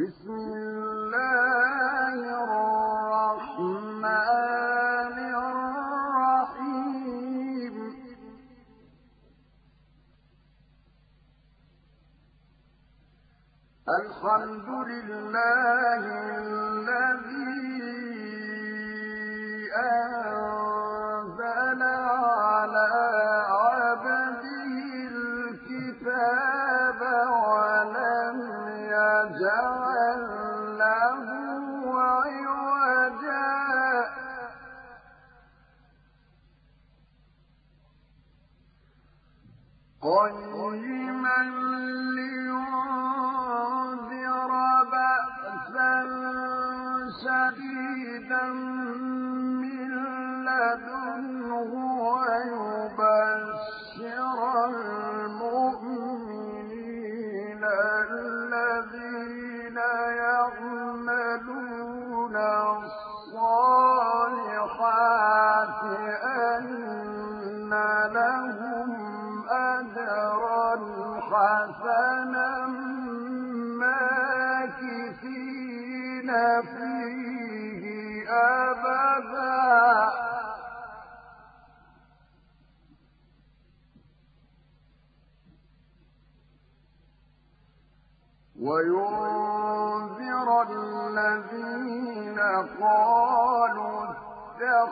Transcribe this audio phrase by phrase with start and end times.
[0.00, 0.99] بسم الله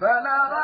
[0.00, 0.57] فلا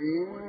[0.00, 0.47] e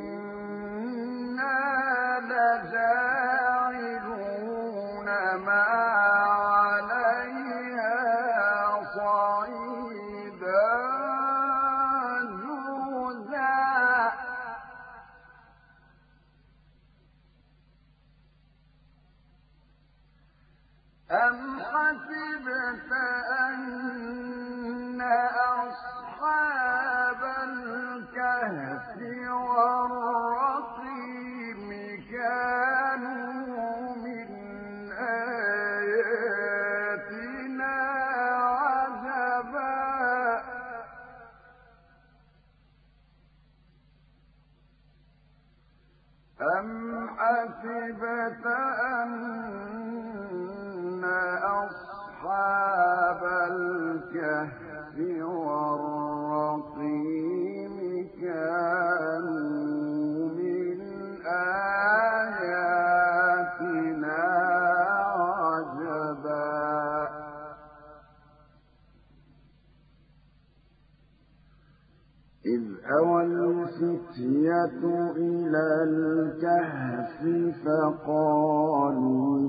[74.65, 77.19] الفتية إلى الكهف
[77.65, 79.39] فقالوا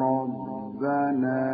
[0.00, 1.46] ربنا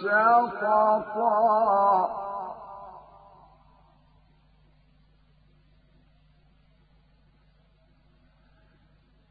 [0.00, 1.30] شططا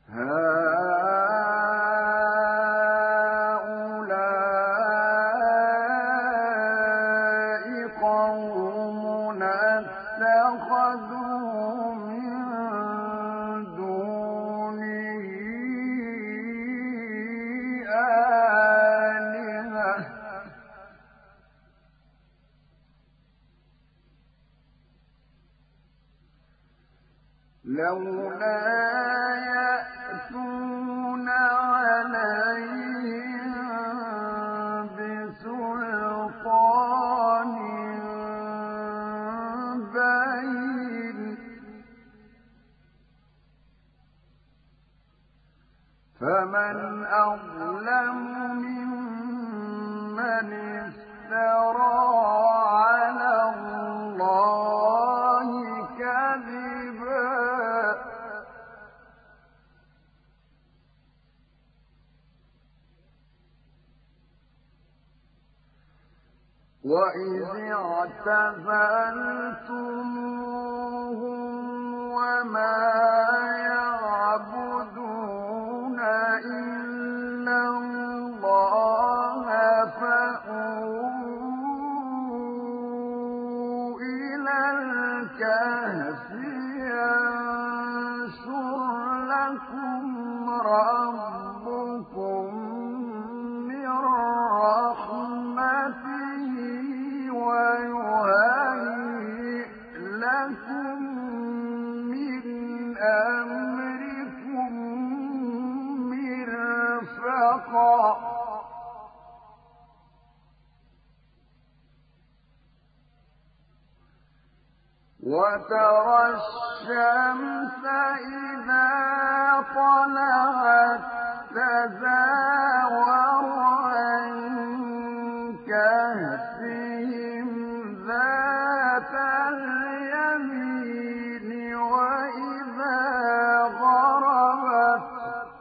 [0.10, 0.59] هذا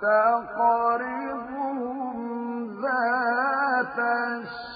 [0.03, 1.79] تقربهم
[2.83, 4.68] ذات الشر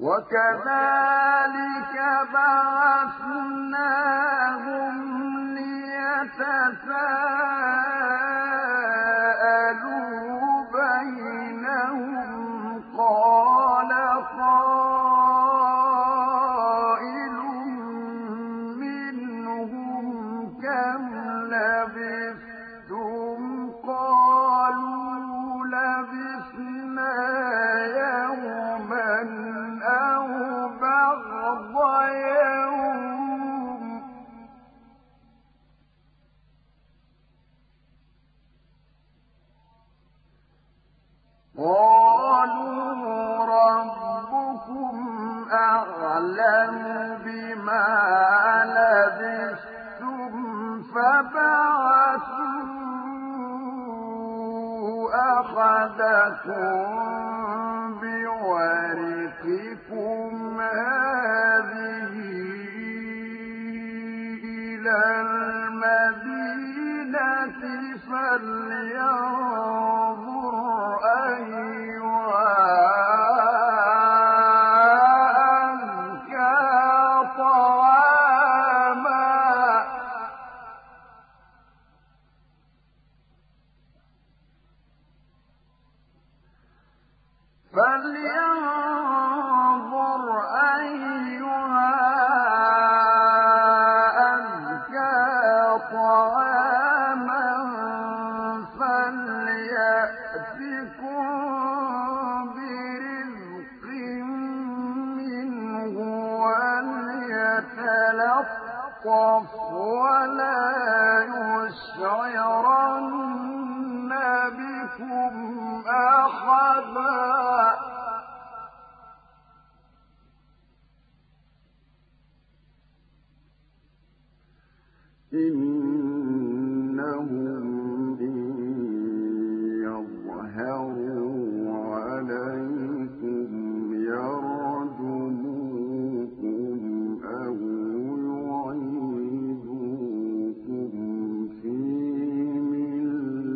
[0.00, 1.94] وكذلك
[2.32, 3.78] بعثناهم
[5.54, 6.78] ليتساءلوا
[56.50, 56.97] أحدكم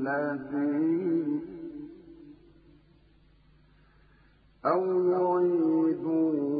[0.02, 1.40] ملتهم
[4.64, 6.52] أو يعيدوكم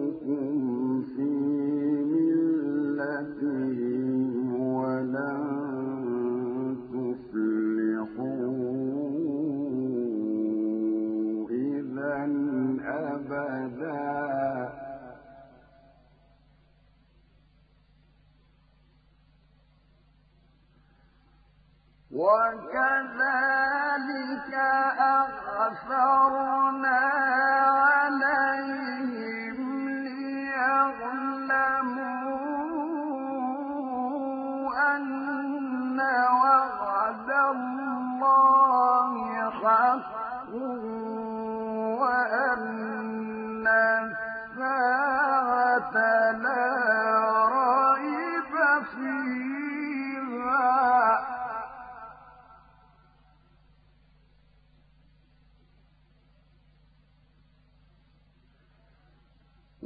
[22.52, 24.52] وكذلك
[25.00, 26.61] أغفرنا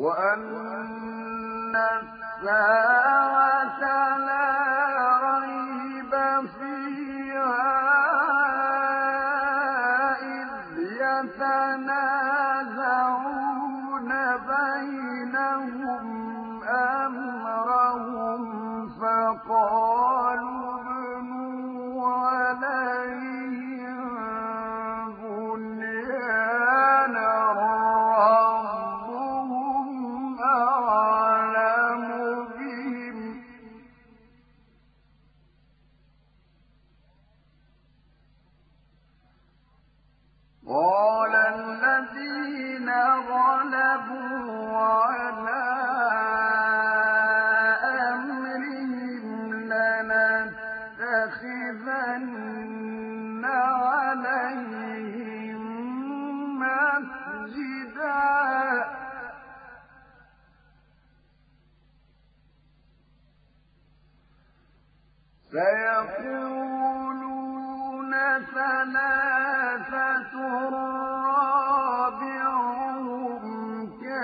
[0.06, 3.05] وأن الساعة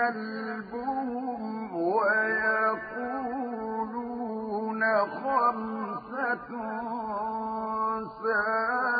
[0.03, 3.23] كلبهم ويقولون
[5.23, 6.49] خمسة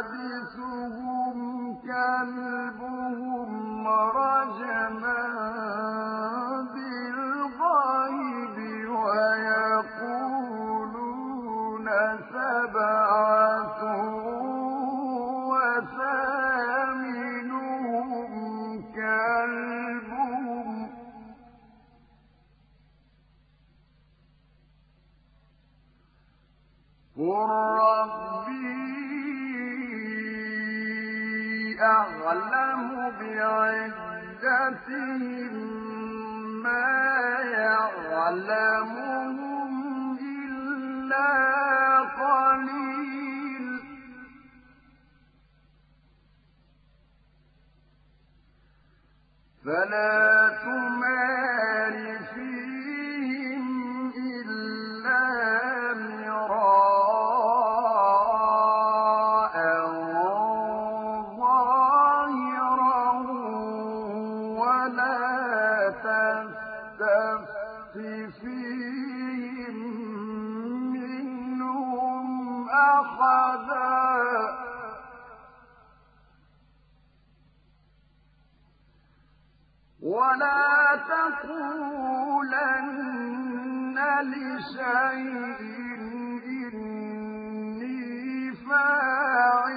[0.04, 1.38] سادسهم
[1.82, 3.52] كلبهم
[3.88, 5.24] رجما
[27.50, 28.64] ربي
[31.82, 33.12] أعلم
[34.42, 35.54] بعدتهم
[36.64, 36.94] ما
[37.52, 39.34] يعلمهم
[40.22, 41.30] إلا
[42.00, 43.66] قليل
[49.66, 51.53] فلا تمار
[80.24, 82.44] ولا تقولن
[84.22, 85.84] لشيء
[86.74, 88.02] إني
[88.52, 89.73] فاعل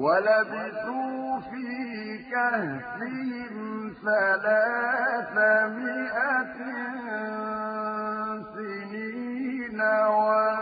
[0.00, 1.68] ولبثوا في
[2.30, 3.54] كهفهم
[4.04, 5.60] ثلاثمائة
[8.54, 10.59] سنين وازدادوا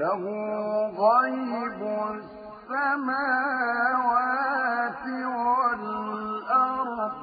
[0.00, 0.24] له
[0.86, 1.80] غيب
[2.70, 3.16] السماوات
[5.36, 7.14] والأرض.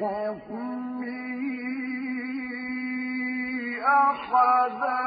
[0.01, 1.41] حكمه
[3.87, 5.01] أحدا.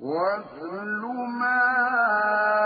[0.00, 1.02] واتل
[1.40, 2.59] ما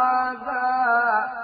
[0.00, 1.40] أحدا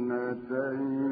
[0.10, 1.09] جنتين.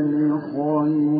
[0.00, 1.17] 生活。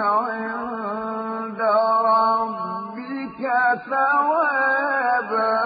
[0.00, 1.60] عند
[2.10, 3.42] ربك
[3.90, 5.56] ثوابا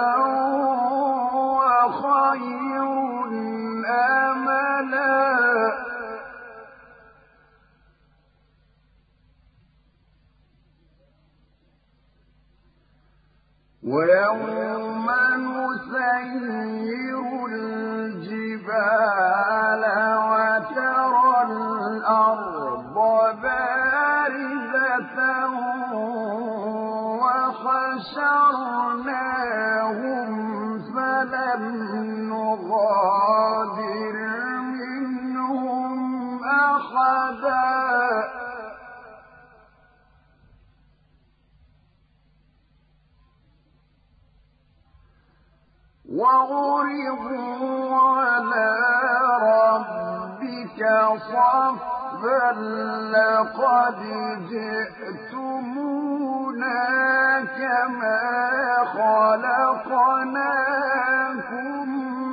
[3.86, 5.20] أملا.
[13.82, 15.06] ويوم
[15.36, 18.90] نسير الجبال
[27.22, 28.40] وحشرناهم
[30.94, 31.62] فلم
[32.32, 34.16] نغادر
[34.60, 35.94] منهم
[36.44, 37.70] أحدا.
[46.10, 48.70] وعرضوا على
[50.80, 52.52] صفا
[53.12, 54.00] لقد
[54.50, 55.80] جئتمونا
[57.40, 58.20] كما
[58.94, 60.30] خلقناكم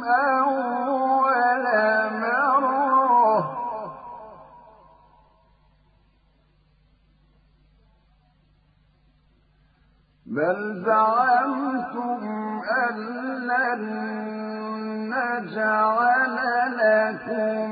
[0.04, 1.66] أول
[2.22, 3.40] مرة.
[10.26, 12.22] بل زعمتم
[12.90, 12.96] أن
[13.48, 13.84] لن
[15.10, 16.36] نجعل
[16.78, 17.72] لكم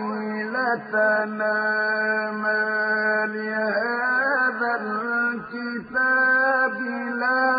[0.71, 6.01] ويلتنا ما لهذا الكتاب
[7.11, 7.55] لا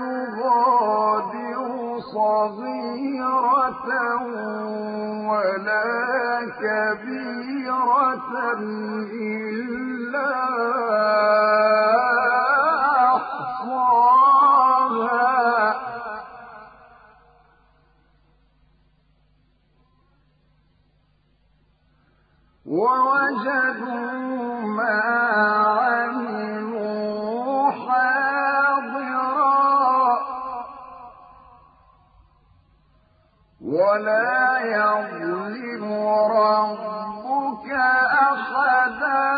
[0.00, 1.68] يغادر
[2.14, 3.88] صغيرة
[5.28, 8.30] ولا كبيرة
[9.12, 10.32] إلا
[22.66, 25.16] ووجدوا ما
[27.70, 29.36] حاضرا.
[33.60, 34.58] ولا
[36.28, 37.70] ربك
[38.12, 39.36] أحدا.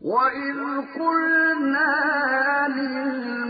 [0.00, 0.60] وإذ
[0.98, 1.94] قلنا
[2.68, 3.43] للملائكة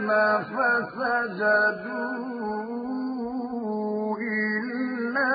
[0.00, 1.90] لآدم فسجدوا
[4.18, 5.32] إلا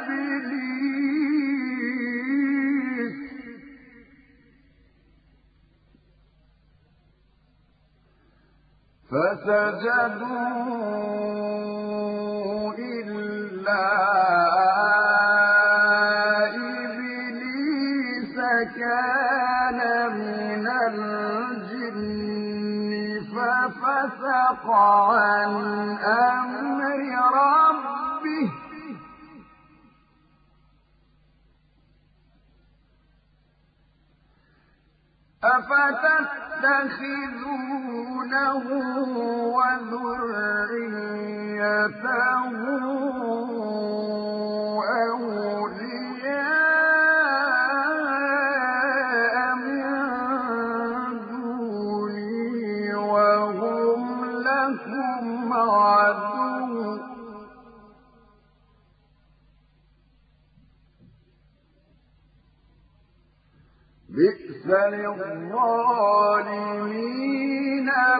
[0.00, 0.80] إبليس.
[11.80, 14.49] فسجدوا إلا
[24.00, 27.00] ففسق عن أمر
[27.34, 28.50] ربه.
[35.44, 36.26] أفتتخذونه
[39.56, 40.40] وذريته
[45.00, 45.89] أولياء
[64.70, 66.20] للظالمين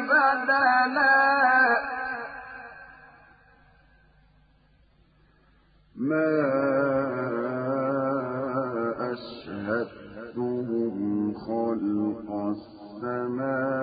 [0.09, 1.31] بدلا.
[5.97, 6.33] ما
[9.13, 10.97] أشهدتهم
[11.35, 12.29] خلق
[13.01, 13.81] السماوات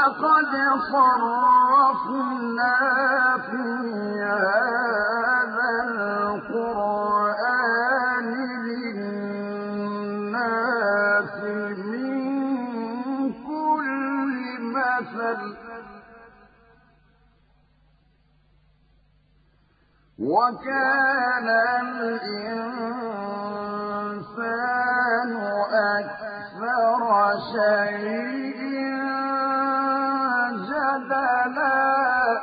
[0.00, 0.54] ولقد
[0.92, 2.76] صرفنا
[3.50, 3.66] في
[4.22, 5.70] هذا
[6.24, 7.46] القرآن
[8.64, 9.74] للناس
[11.80, 15.40] من كل مثل.
[20.18, 21.48] وكان
[21.80, 22.60] الإنسان
[25.98, 27.02] أكثر
[27.52, 28.69] شيء
[30.98, 32.40] بدلا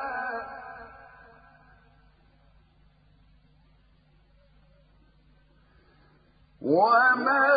[6.62, 7.48] وما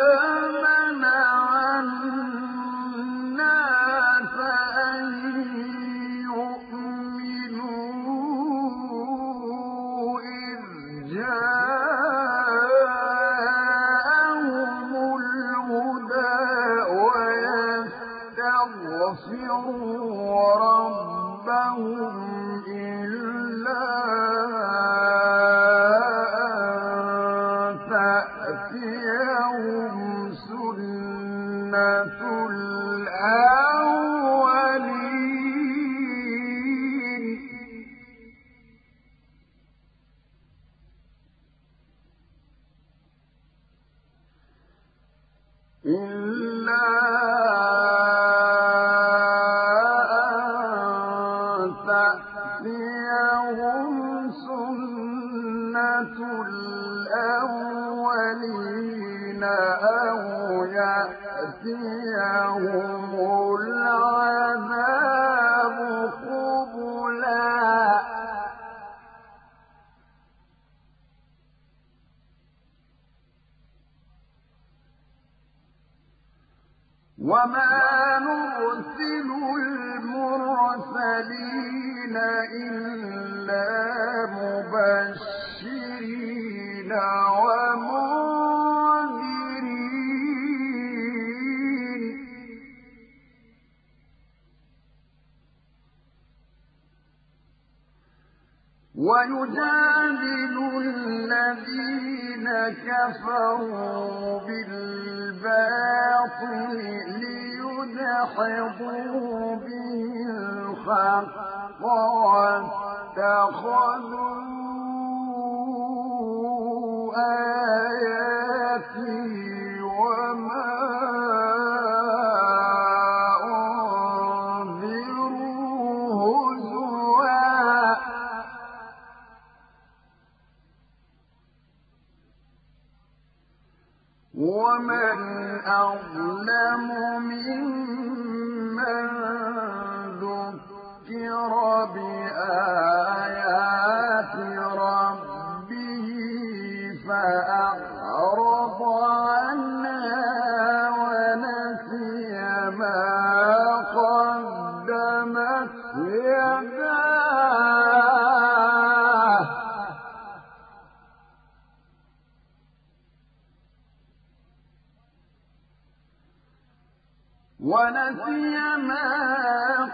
[167.61, 168.57] ونسي
[168.87, 169.09] ما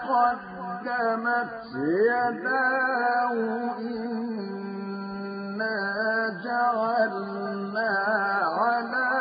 [0.08, 1.52] قدمت
[2.08, 3.34] يداه
[3.80, 5.78] إنا
[6.44, 7.92] جعلنا
[8.60, 9.12] على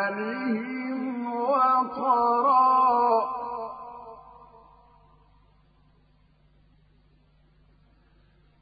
[0.00, 2.49] آذانهم وقرا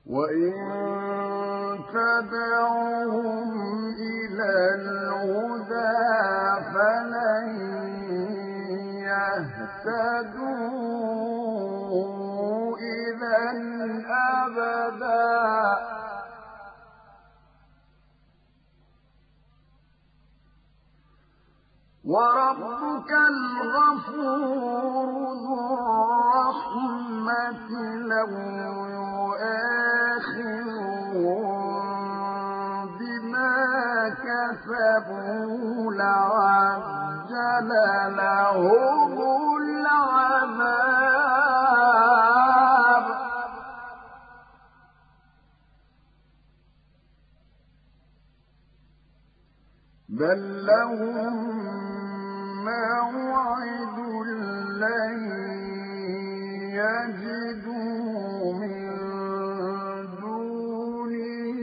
[0.09, 0.55] وإن
[1.93, 3.51] تدعوهم
[4.01, 5.97] إلى الهدى
[6.73, 7.49] فلن
[11.89, 13.41] يهتدوا إذا
[14.35, 15.98] أبدا
[22.09, 25.09] وربك الغفور
[25.45, 25.61] ذو
[26.09, 28.31] الرحمة لو
[28.97, 29.69] يؤاخذهم
[32.99, 33.57] بما
[34.25, 37.71] كسبوا لعجل
[38.17, 39.13] لهم
[39.61, 40.69] العذاب.
[50.09, 51.88] بل لهم
[52.69, 53.99] موعد
[54.83, 55.21] لن
[56.79, 58.87] يجدوا من
[60.21, 61.59] دونه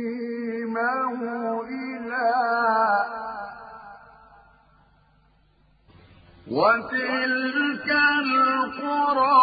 [6.48, 7.90] وتلك
[8.22, 9.36] القرى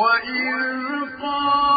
[0.00, 1.69] وإذ قال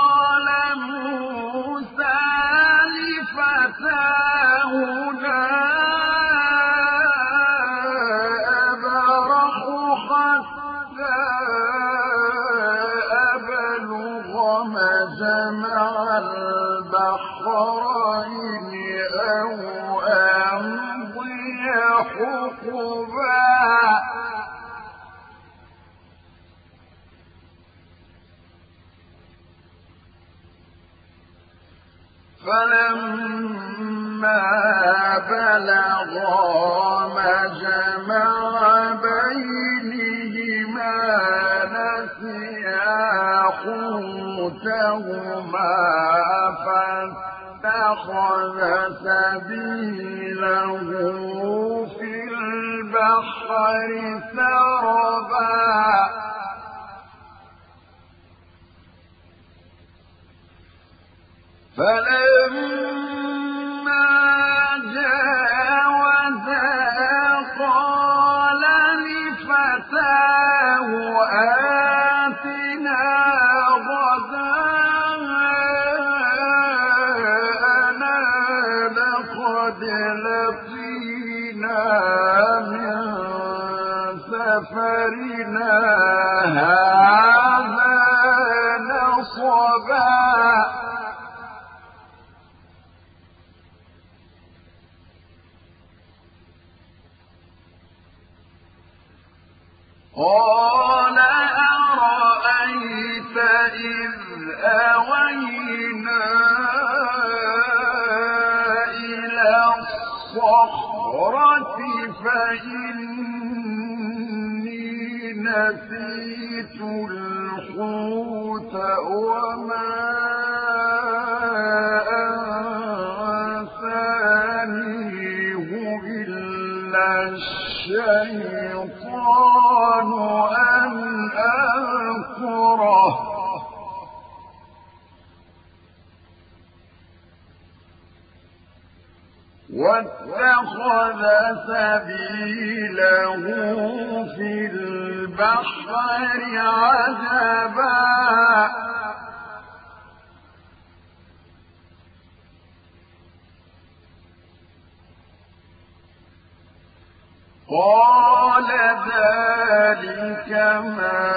[157.74, 158.70] قال
[159.10, 160.50] ذلك
[160.98, 161.33] ما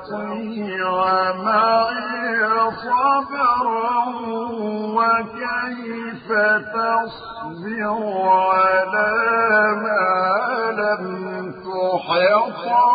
[0.00, 4.04] تستطيع معي صبرا
[4.96, 6.28] وكيف
[6.74, 9.10] تصبر على
[9.82, 10.00] ما
[10.80, 11.04] لم
[11.52, 12.89] تحط.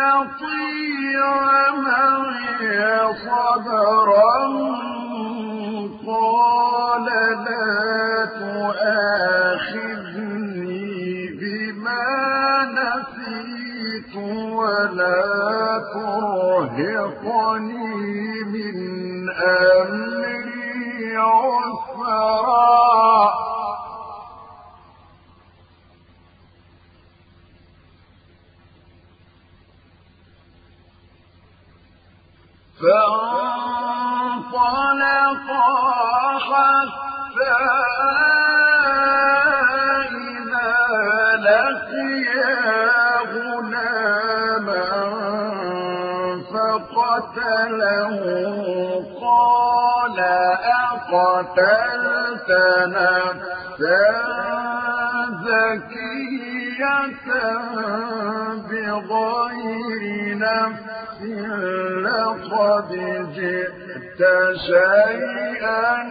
[0.04, 4.36] تستطيع معي صبرا
[6.06, 7.04] قال
[7.44, 8.24] لا
[9.64, 10.10] تؤاخذني
[11.40, 12.06] بما
[12.78, 14.12] نسيت
[14.52, 15.22] ولا
[16.74, 17.88] ترهقني
[18.44, 18.76] من
[19.30, 19.83] أمري
[47.64, 50.18] فقتله قال
[50.92, 52.50] أقتلت
[52.86, 54.04] نفسا
[55.44, 56.84] زكية
[58.70, 60.02] بغير
[60.38, 61.22] نفس
[62.04, 62.90] لقد
[63.34, 64.20] جئت
[64.66, 66.02] شيئا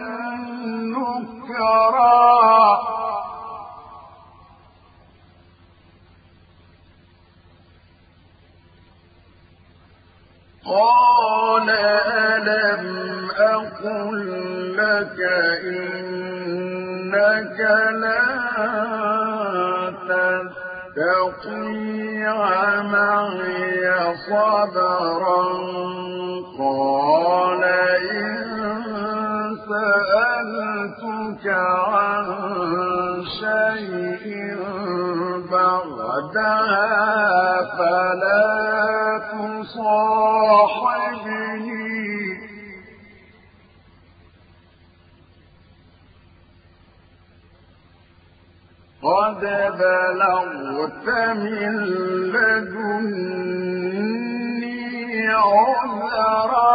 [0.94, 2.24] نكرا
[10.66, 12.84] قال ألم
[13.38, 14.20] أقل
[14.76, 15.18] لك
[15.64, 17.20] إنك
[17.92, 18.34] لن
[20.96, 22.36] تستطيع
[22.82, 23.84] معي
[24.28, 25.42] صبرا
[26.58, 28.38] قال إن
[29.68, 31.46] سألتك
[31.88, 32.24] عن
[33.40, 34.24] شيء
[35.52, 36.82] بعدها
[37.78, 38.73] فلا
[39.74, 41.34] تصاحبني
[49.02, 49.40] قد
[49.78, 51.06] بلغت
[51.36, 51.74] من
[52.32, 53.24] لدني
[55.28, 56.74] عذرا.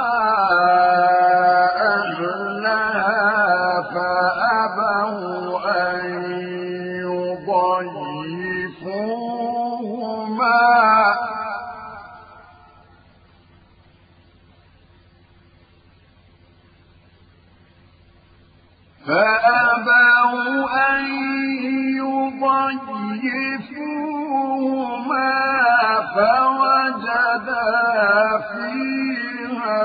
[19.11, 21.03] فأبوا أن
[22.01, 23.81] يضيفوهما
[26.15, 27.67] فوجدا
[28.51, 29.83] فيها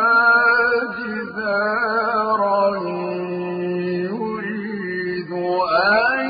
[0.98, 2.66] جدارا
[4.06, 5.30] يريد
[5.90, 6.26] أن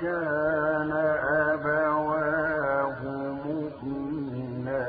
[0.02, 0.92] فكان
[1.52, 3.02] أبواه
[3.46, 4.86] مؤمنين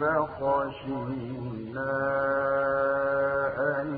[0.00, 1.92] فخشينا
[3.58, 3.88] أن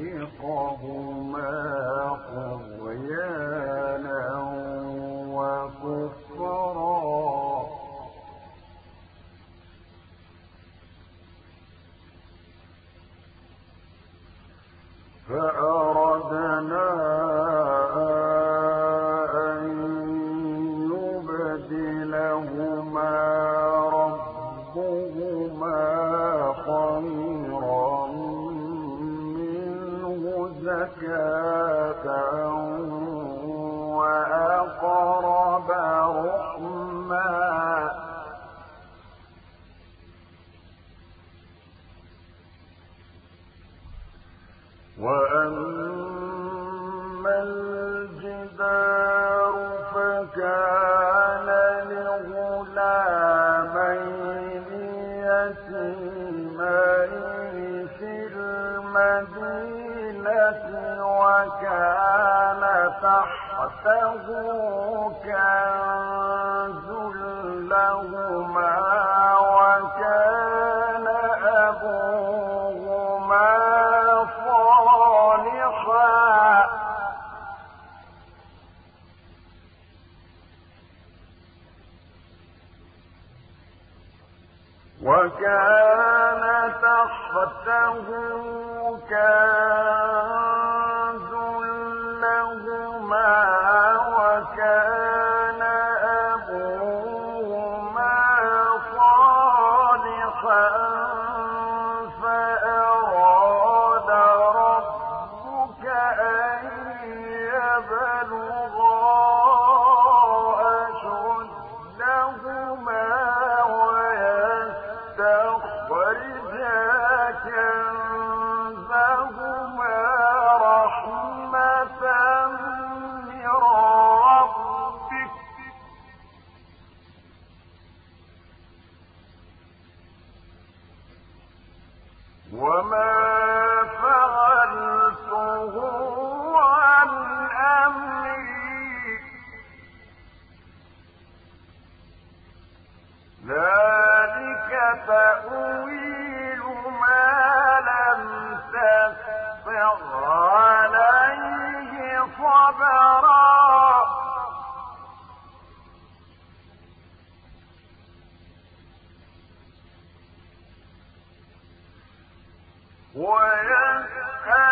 [0.00, 0.70] يرهقهما
[2.34, 4.22] طغيانا
[5.36, 7.00] وكفرا.
[15.28, 15.79] فأردنا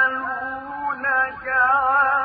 [0.09, 2.18] ويسألونك عن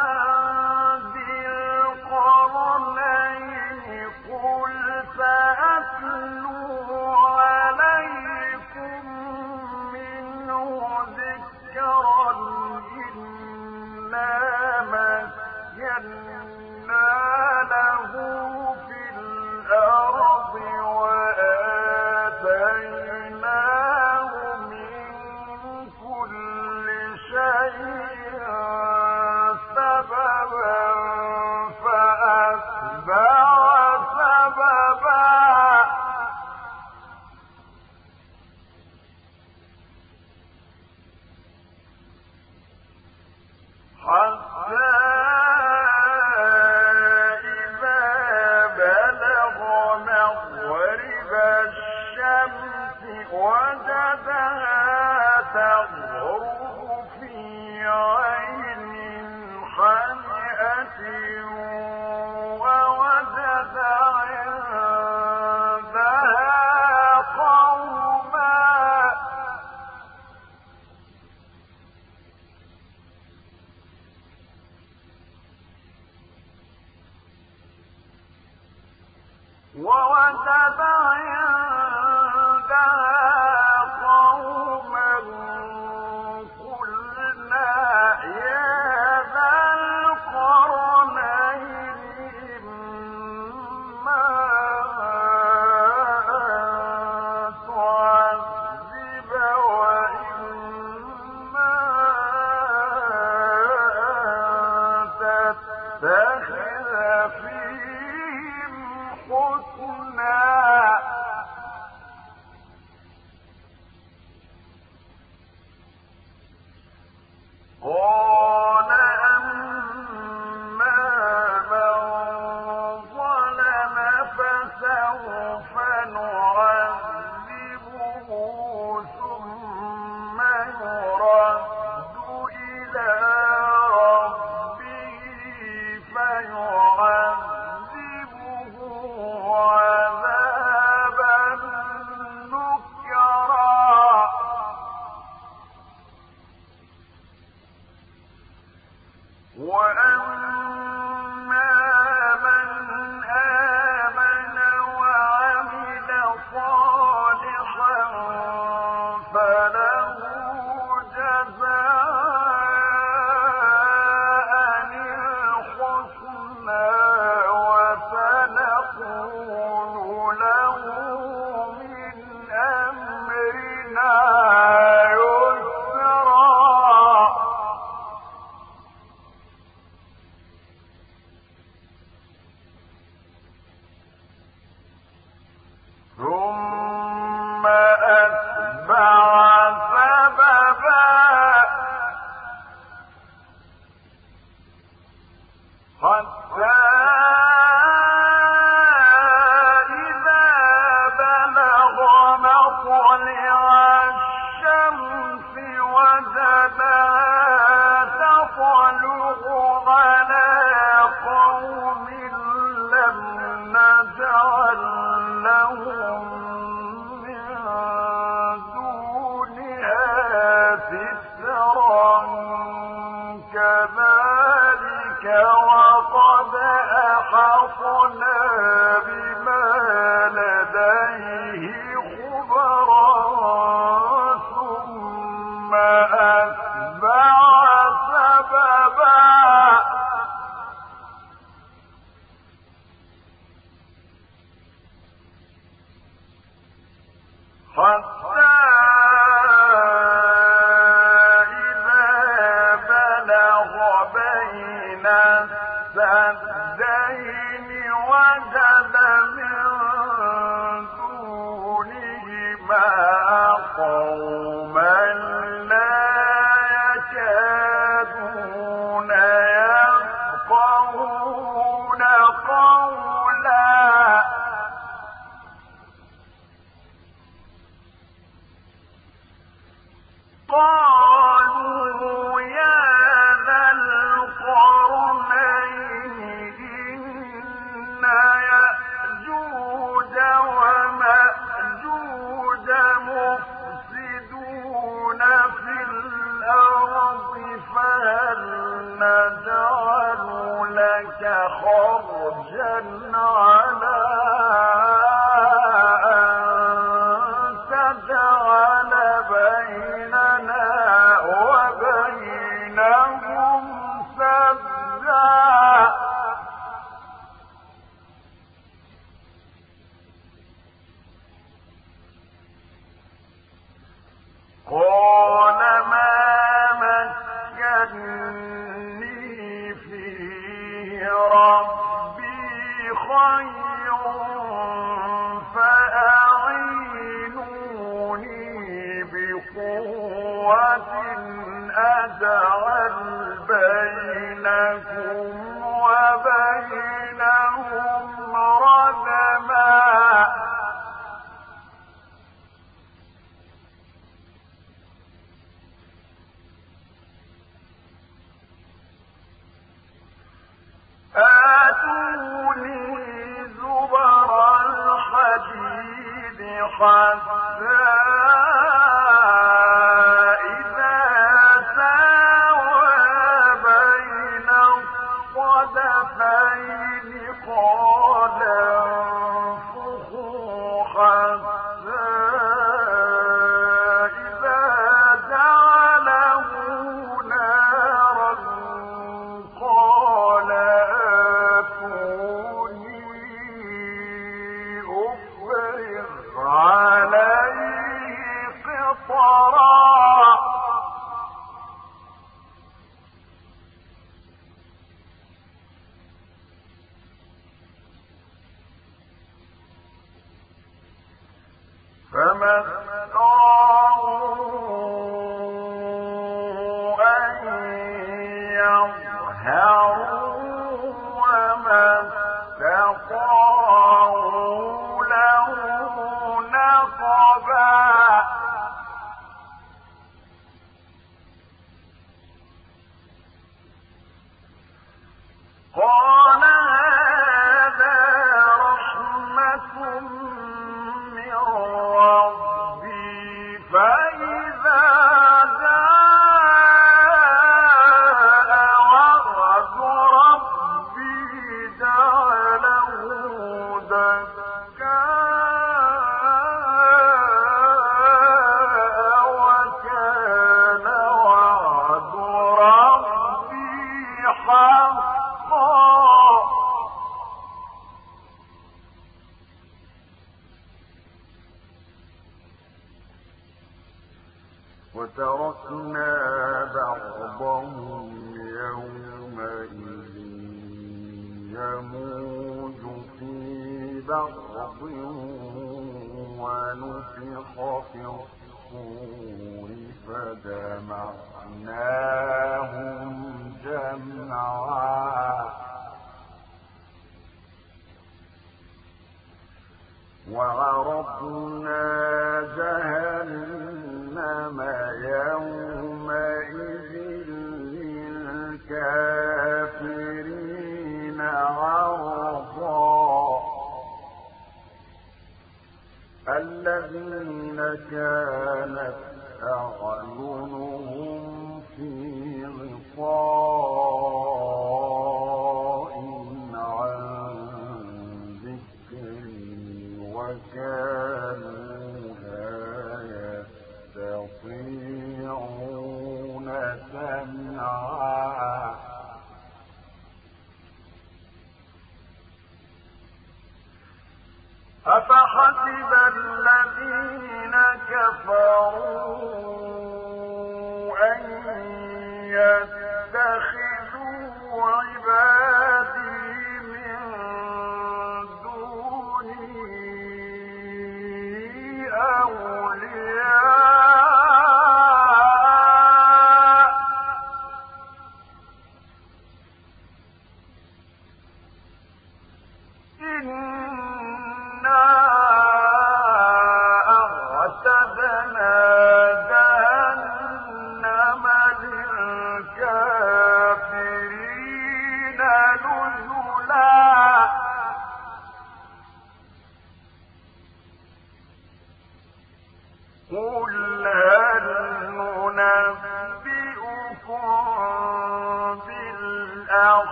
[573.23, 573.62] الله